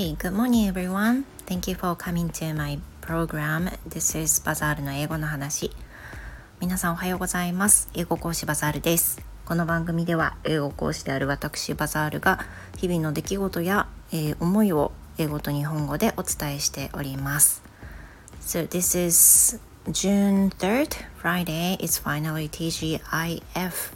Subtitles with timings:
[0.00, 1.26] Hey, good morning everyone.
[1.44, 3.68] Thank you for coming to my program.
[3.86, 5.70] This is バザールの英語の話。
[6.58, 7.90] 皆さんおはようございます。
[7.92, 9.20] 英語講師バザールです。
[9.44, 12.46] この番組では英語講師である私バザールが
[12.78, 17.62] 日々の出来事や、えー、思いを英語と日本語でお伝えしております。
[18.40, 21.76] So this is June 3rd, Friday.
[21.76, 23.92] It's finally TGIF.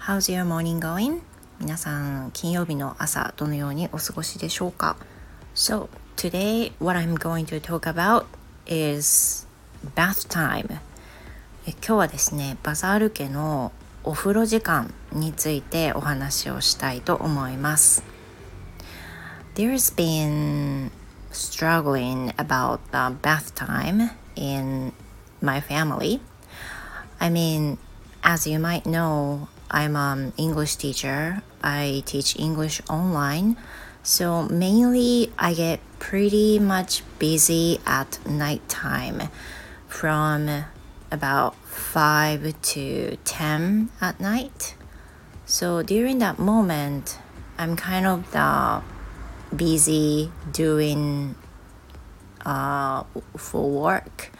[0.00, 1.20] How's your morning going?
[1.60, 4.96] 皆さん金曜日の朝どのようにお過ごしでしょうか
[5.54, 8.24] So today what I'm going to talk about
[8.66, 9.46] is
[9.94, 10.80] bath time
[11.66, 13.70] え今日はですねバザール家の
[14.02, 18.02] お風呂時間についてお話をしたいと思います
[19.54, 20.90] There's been
[21.30, 24.92] struggling about the bath time in
[25.40, 26.20] my family
[27.20, 27.78] I mean
[28.22, 31.42] as you might know I'm an English teacher.
[31.60, 33.56] I teach English online.
[34.04, 39.30] So mainly I get pretty much busy at nighttime
[39.88, 40.66] from
[41.10, 44.76] about 5 to 10 at night.
[45.44, 47.18] So during that moment,
[47.58, 48.80] I'm kind of the
[49.56, 51.34] busy doing
[52.46, 53.02] uh,
[53.36, 54.30] for work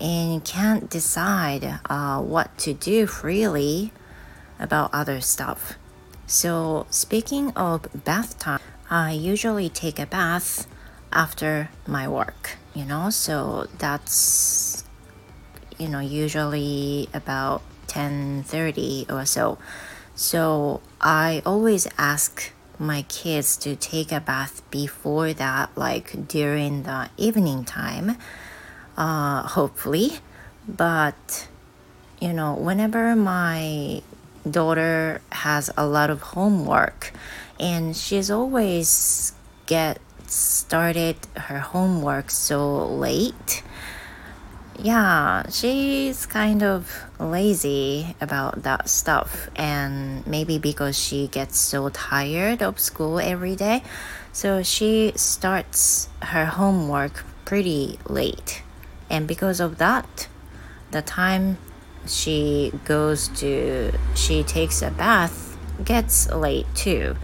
[0.00, 3.90] and can't decide uh, what to do freely
[4.58, 5.74] about other stuff.
[6.26, 10.66] So, speaking of bath time, I usually take a bath
[11.12, 14.84] after my work, you know, so that's
[15.78, 19.58] you know usually about 10:30 or so.
[20.14, 27.10] So, I always ask my kids to take a bath before that like during the
[27.16, 28.16] evening time
[28.96, 30.20] uh hopefully
[30.68, 31.48] but
[32.20, 34.00] you know whenever my
[34.50, 37.12] daughter has a lot of homework
[37.58, 39.32] and she's always
[39.66, 43.62] get started her homework so late.
[44.80, 52.62] Yeah she's kind of lazy about that stuff and maybe because she gets so tired
[52.62, 53.82] of school every day
[54.32, 58.62] so she starts her homework pretty late.
[59.10, 60.28] And because of that
[60.90, 61.58] the time
[62.06, 67.16] she goes to she takes a bath gets late too.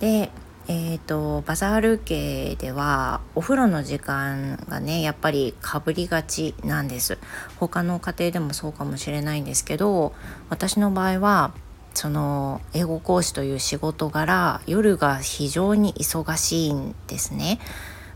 [0.00, 0.30] で
[0.72, 7.18] えーと、バザール家ではお風呂の時間がねやっぱりかぶりがちなんです。
[7.58, 10.14] 他の家庭でもそうかもしれないんですけど
[10.48, 11.52] 私の場合は
[11.94, 17.58] その英語講師という仕事柄夜が非常に忙しいんですね、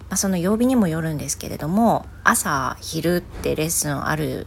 [0.08, 4.46] まあ、その曜日にもよるんですけれども朝昼ってレッスンある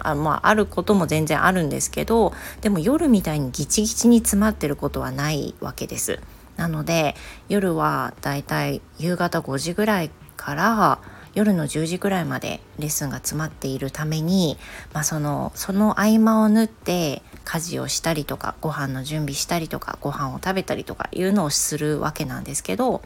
[0.00, 6.20] あまあ、あることも全然あるんですけどでも夜みたいにギチギチに詰まってることはないわけです。
[6.56, 7.14] なので
[7.48, 10.98] 夜はだいたい夕方5時ぐらいから
[11.34, 14.58] 夜の10時ぐらいまでレッスンが詰まっているために、
[14.92, 23.02] まあ、そのその合間を縫って家事をしたりとかご飯の準備したりとかご飯を食べたりとかいうのをするわけなんですけど、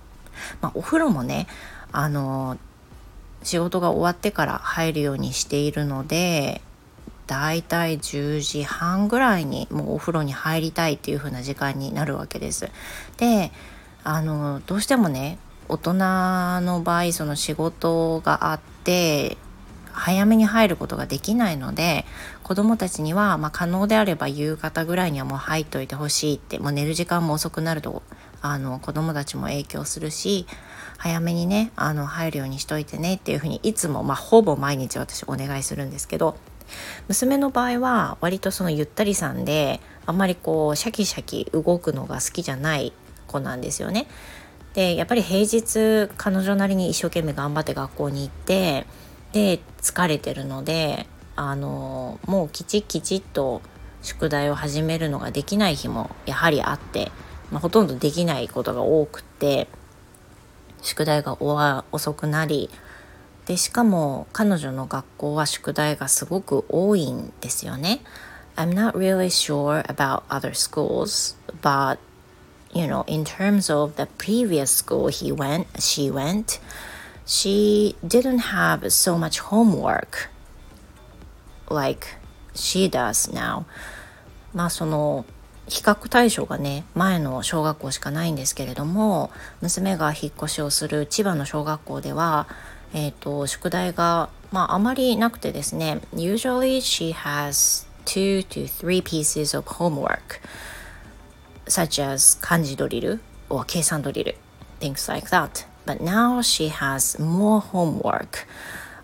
[0.63, 1.47] まあ、お風呂もね
[1.93, 2.57] あの
[3.43, 6.63] 仕事が終わってから入るようにしているので
[7.27, 12.71] だいたい10時半ぐらいにもうお風呂に入りたいっていう風な時間になるわけです。
[13.17, 13.53] で
[14.05, 15.39] あのどうしてもね
[15.69, 15.95] 大人
[16.63, 19.37] の場合その仕事があって
[19.93, 22.05] 早めに入ることができないので
[22.43, 28.03] 子どもたちには、まあ、可能であれば夕方ぐらいにはもう入っといてほしいってもう寝る時間も遅くなると
[28.41, 30.47] あの子どもたちも影響するし
[30.99, 36.37] 早めにねあの入るようにしといてねっていうふうにいつも、まあ、ほぼ毎日私お願いするんですけど
[37.09, 42.93] 娘の場合は割とそのゆったりさんであんまりこうシャキシャキ動くのが好きじゃない
[43.27, 44.07] 子なんですよね。
[44.75, 48.87] でやっぱり平日彼女なりに一生懸命頑張って学校に行って
[49.33, 51.07] で疲れてるので
[51.37, 53.63] あのもうきちきちっと
[54.03, 57.11] 宿題を始めるのができない日もやはりあって、
[57.51, 59.69] まあ、ほとんどできないことが多くって
[60.83, 61.37] 宿題が
[61.93, 62.69] 遅くなり
[63.47, 68.01] でしかも彼女の学校は宿題がすごく多いんですよね。
[68.57, 71.99] I'm not really sure about other schools, but
[72.73, 76.61] you know, in terms of the previous school he went, she went,
[77.27, 80.29] she didn't have so much homework
[81.71, 82.07] like
[82.55, 83.65] she does now.
[84.55, 85.25] まあその
[85.69, 89.31] 比較対象がね前の小学校しかないんですけれども
[89.61, 92.47] 娘が引っ越しをする千葉の小学校では
[92.94, 100.42] えっ、ー、と宿題がまああまりなくてですね Usually she has two to three pieces of homework
[101.68, 103.20] such as 漢字ドリル
[103.50, 104.36] or 計算ドリル
[104.80, 105.66] things like that.
[105.86, 108.46] But now she has more homework.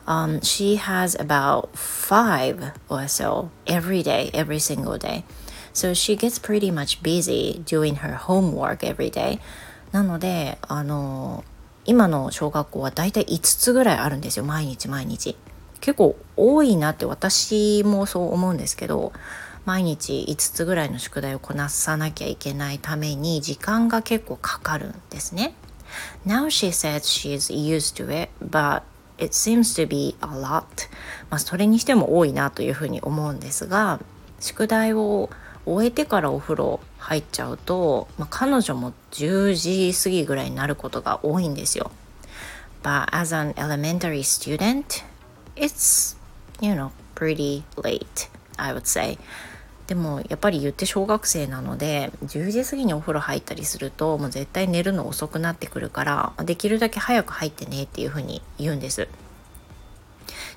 [0.06, 5.24] Um, she has about five or so every day, every single day.
[5.72, 9.40] So she gets pretty much busy doing her homework every day.
[9.92, 11.44] なので、あの、
[11.89, 15.39] 今の小学校はだいたい5つぐらいあるんですよ、毎日毎日。
[15.81, 19.15] 結構多いなって私もそう思うんですけど、
[19.65, 25.55] 毎日5つぐらいの宿題をこなさなきゃいけないために時間が結構かかるんですね。
[26.27, 28.83] Now she says she's used to it, but
[29.17, 30.65] it seems to be a lot.
[31.31, 33.99] まあそれにしても多いなというふうに思うんですが、
[34.41, 35.31] 宿題を
[35.65, 41.91] 終えてからお風呂入っちゃうと、まあ、彼女も10時過ぎぐらいになることが多いんですよ。
[42.83, 45.03] But as an elementary student,
[45.57, 46.19] it's,
[46.61, 48.29] you know, pretty late,
[48.59, 49.19] I would say.
[49.87, 59.09] でもやっぱり言って小学生なので10時過ぎにお風呂入ったりするともう絶対寝るの遅くなってくるからできるだけ早く入ってねっていうふうに言うんです。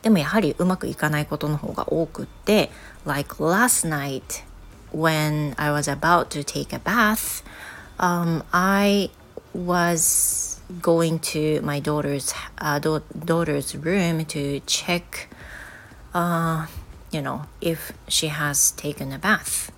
[0.02, 2.72] でもやはりうまくいかないことの方が多くって
[3.06, 4.44] Like last night
[4.92, 7.44] when I was about to take a bath,
[8.00, 9.10] um, I
[9.54, 15.28] was going to my daughter's uh, daughter's room to check,
[16.14, 16.68] uh,
[17.12, 19.72] you know, if she has taken a bath.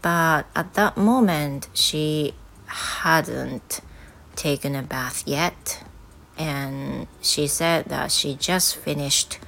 [0.00, 2.34] But at that moment, she
[2.66, 3.80] hadn't
[4.36, 5.82] taken a bath yet,
[6.36, 9.38] and she said that she just finished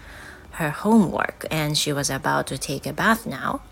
[0.53, 3.63] her homework and she was about to take a bath now.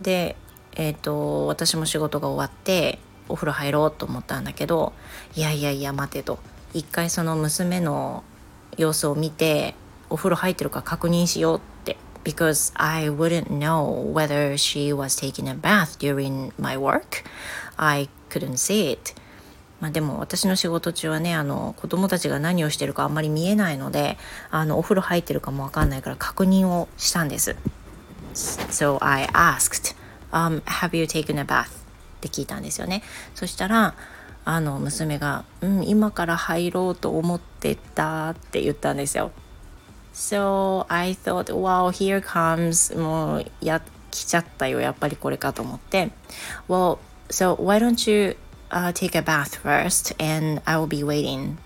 [0.00, 0.36] で、
[0.72, 2.98] えーと、私も仕事が終わって
[3.28, 4.92] お風呂入ろうと思ったんだけど
[5.34, 6.38] いやいやいや待てと。
[6.74, 8.24] 一回その娘の
[8.76, 9.74] 様子を見て
[10.10, 11.96] お風呂入ってるか確認しようって。
[12.24, 17.24] Because I wouldn't know whether she was taking a bath during my work.
[17.76, 19.14] I couldn't see it.
[19.80, 24.18] まあでも私の仕事中はねあの子供たちが何をしてるかあんまり見えないので
[24.50, 27.56] あのお風呂入ってるかもわかんないから確認をしたんです。
[28.38, 29.96] So I asked,
[30.32, 31.66] um, Have you taken a bath?
[32.18, 33.02] って聞いたんですよね。
[33.34, 33.94] そしたら、
[34.44, 39.30] あの娘が、うん、今から入ろうと思ってたって言ったんですよ。
[40.14, 46.10] So I thought, wow, here comes もうや来ちゃったよ、やっぱりこれかと思って。
[46.68, 46.98] Well,
[47.28, 48.36] so why don't you、
[48.70, 51.56] uh, take a bath first and I will be waiting っ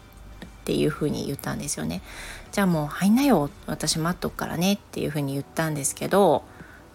[0.65, 2.03] ていうふうに言ったんですよね。
[2.51, 6.43] じゃあもう入んなよ、私待っとくからねっていうふうに言ったんですけど、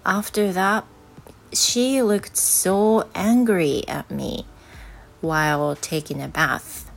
[0.08, 0.86] After that,
[1.52, 4.46] she looked so angry at me
[5.20, 6.90] while taking a bath,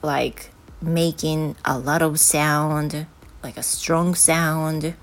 [0.00, 3.06] like making a lot of sound,
[3.42, 4.94] like a strong sound,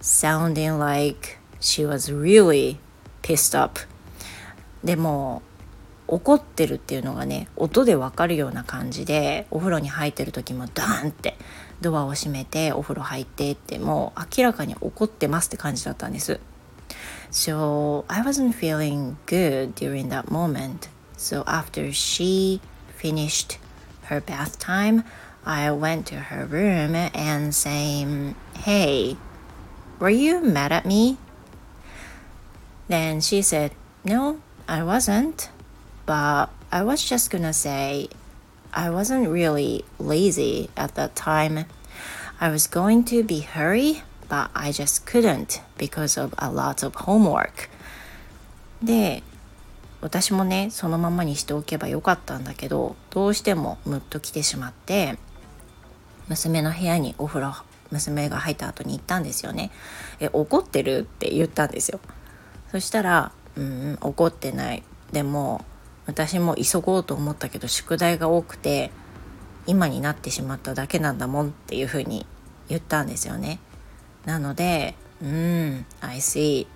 [0.00, 2.78] sounding like she was really
[3.22, 3.80] pissed up.
[4.84, 5.42] でも
[6.06, 11.36] 怒ってるっていうのがね音でわかるような感じでお風呂に入ってる時もダーンって
[11.80, 16.38] ドアを閉めてお風呂入ってってもう明らかに怒ってますって感じだったんです。
[17.30, 20.88] So I wasn't feeling good during that moment.
[21.16, 22.60] So after she
[22.96, 23.58] finished
[24.04, 25.04] her bath time,
[25.46, 29.16] I went to her room and saying, Hey,
[29.98, 31.18] were you mad at me?
[32.88, 33.72] Then she said,
[34.04, 35.50] No, I wasn't.
[36.06, 38.08] But I was just gonna say,
[38.74, 41.66] I wasn't really lazy at that time.
[42.40, 46.96] I was going to be hurry but I just couldn't because of a lot of
[46.96, 47.68] homework.
[48.82, 49.22] で
[50.00, 55.18] 私もねそのままにしておけばよかったんだけどどうしてもムッと来てしまって
[56.28, 57.52] 娘の部屋にお風呂
[57.90, 59.70] 娘が入った後に行ったんですよね。
[60.20, 61.00] え怒ってる？
[61.00, 62.00] って言ったんですよ。
[62.70, 64.84] そしたらうん怒ってない。
[65.12, 65.64] でも
[66.06, 68.92] 私も急ごうと思ったけど宿題が多くて
[69.66, 72.26] 今になってしまっただけなんだもんっていうふうに
[72.68, 73.58] 言ったんですよね。
[74.24, 76.66] なので、うん、I see.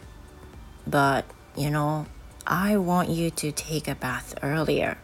[0.89, 1.25] But,
[1.57, 2.05] you know,
[2.45, 4.97] I want you to take a bath earlier.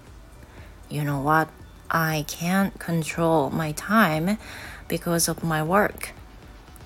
[0.90, 1.48] You know what?
[1.88, 4.38] I can't control my time
[4.88, 6.14] because of my work.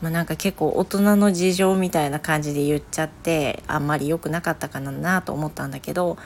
[0.00, 6.18] まあなんか結構大人の事情みたいな感じで言っちゃってあんまり良くなかったかなと思ったんだけど、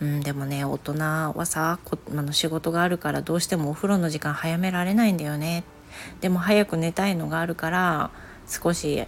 [0.00, 5.64] うん、でもね大人はさこあの仕事があるからどうしてもお風呂の時間早められないんだよね
[6.20, 8.10] でも早く寝たいのがあるから
[8.48, 9.06] 少し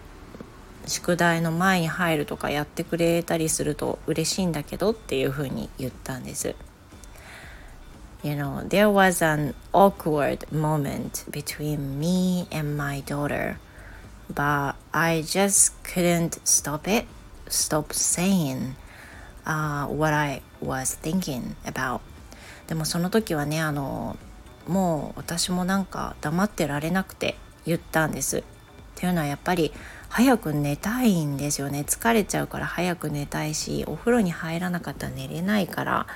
[0.87, 6.55] 宿題の前に入るとかやってくれたりすると嬉しいんだけどっていうふうに言ったんです。
[8.23, 13.57] You know, there was an awkward moment between me and my daughter,
[14.33, 17.07] but I just couldn't stop it,
[17.49, 18.75] stop saying
[19.45, 22.01] uh, what I was thinking about.
[22.67, 24.17] でもその時はねあの
[24.67, 28.43] もう私もなんか黙ってられなくて言ったんです。
[28.97, 29.73] っていうのはやっぱり
[30.09, 31.85] 早く寝たいんですよね。
[31.87, 36.07] 疲れちゃうから早く寝たいしお風呂に入らなかったら寝れないから、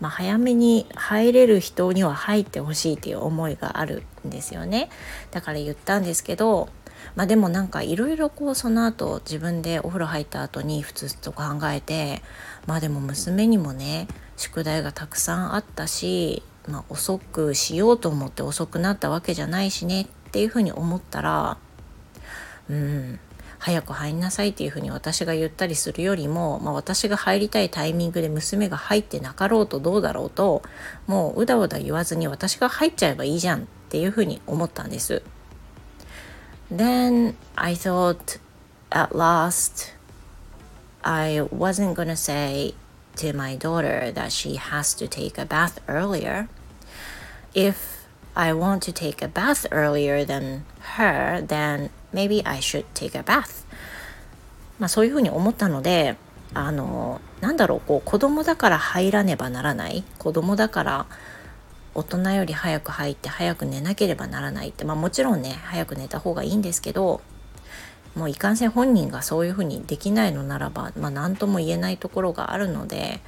[0.00, 4.88] まあ、早めに入れる人には入ってほしいっていう思いがあるんですよね。
[5.32, 6.70] だから言ったんですけど
[7.14, 12.22] まあでもなんかいろいろこうその後自分でお風呂入った後に普通と考えて
[12.66, 21.58] まあでも娘にもね宿題がたくさんあったし、まあ、遅くしようと思って遅くなったわけじゃないしねっていうふうに思ったら
[22.70, 23.20] うん
[23.58, 30.62] 早く入んなさいっていうふうに私が言ったりするよりも、まあ、私が入りたいタイミングで娘が入ってなかろうとどうだろうと
[31.06, 35.22] もううだうだ言わずに私が入っちゃえばいいじゃんっていうふうに思ったんです。
[36.74, 38.40] Then I thought
[38.90, 39.92] at last
[41.02, 42.74] I wasn't gonna say
[43.16, 46.48] to my daughter that she has to take a bath earlier.
[47.52, 50.62] If I want to take a bath earlier than
[50.96, 53.66] her, then maybe I should take a bath.
[54.78, 56.16] まあそういうふうに思ったので、
[56.54, 60.04] あの、なんだろう、こう子供だから入らねばならない。
[60.18, 61.06] 子供だから
[61.94, 67.20] 大人より早く入って早く寝なければならないって、まあもちろんね、早く寝た方がいいんですけど、
[68.14, 73.20] もういかんせん本人がそういうふうにできないのならば、まあ何とも言えないところがあるので、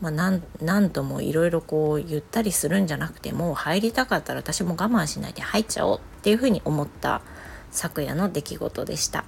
[0.00, 7.20] まあ、なん何ともいろいろこう言ったりするんじゃなくてもう入りたかったら私も我慢しないで入っちゃおうっていうふうに思った
[7.70, 9.24] 昨夜の出来事でした。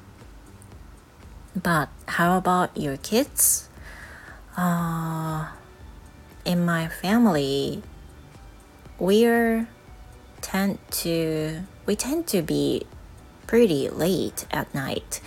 [1.61, 3.71] But how about your kids?
[4.57, 5.47] Uh,
[6.45, 7.83] in my family,
[8.99, 9.67] we're
[10.41, 12.87] tend to we tend to be
[13.47, 15.23] pretty late at night.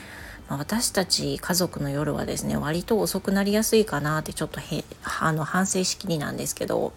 [0.50, 4.84] 私たち家族の夜はですね割と遅くなりやすいかなってちょっとへ
[5.22, 6.93] あの反省しきりなんですけど、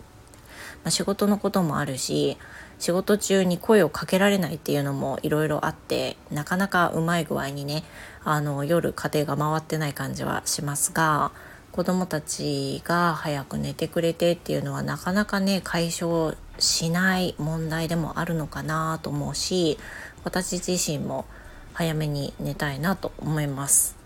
[0.84, 2.36] まあ、仕事のこともあるし
[2.78, 7.84] 仕事中に声をかけられないっていうのもいろいろあってなかなかうまい具合にね
[8.24, 11.32] あの夜家庭が回ってない感じはしますが
[11.72, 19.78] 子供たちが早く寝てくれてっていうのはなかなかね解消しない問題でもあるのかなと思うし
[20.24, 21.26] 私自身も
[21.74, 23.96] 早めに寝たいなと思います。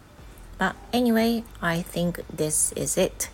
[0.59, 3.31] But anyway, I think this is it.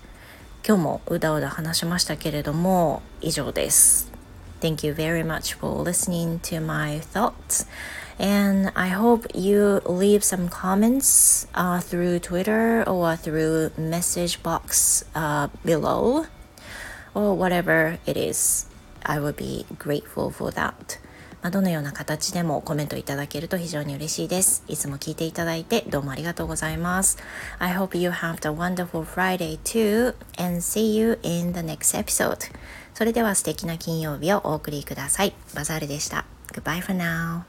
[0.66, 4.15] 今日もうだうだ話しましたけれども以上です。
[4.59, 7.65] Thank you very much for listening to my thoughts.
[8.19, 15.47] And I hope you leave some comments uh, through Twitter or through message box uh,
[15.65, 16.27] below
[17.15, 18.67] or whatever it is.
[19.03, 20.99] I would be grateful for that.
[21.41, 24.63] まあ、どのような形でもコメントいただけると非常に嬉しいです。
[24.67, 27.17] いつも聞いていただいてどうもありがとうございます。
[27.57, 32.37] I hope you have a wonderful Friday too and see you in the next episode.
[32.96, 35.34] それでは素敵な金曜日をお送りください。
[35.54, 36.24] バザールでした。
[36.54, 37.42] Goodbye for now.